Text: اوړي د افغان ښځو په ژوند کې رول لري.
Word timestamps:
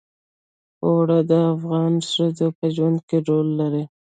اوړي 0.83 1.19
د 1.29 1.31
افغان 1.53 1.93
ښځو 2.11 2.47
په 2.57 2.65
ژوند 2.75 2.97
کې 3.07 3.17
رول 3.27 3.47
لري. 3.59 3.83